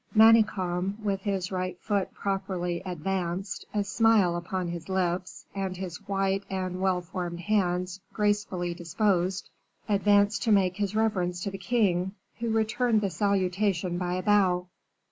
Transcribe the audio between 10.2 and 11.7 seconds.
to make his reverence to the